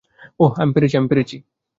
ওহ, 0.39 0.51
আমি 0.59 0.71
পেরেছি, 0.73 0.95
আমি 0.97 1.07
পেরেছি। 1.07 1.37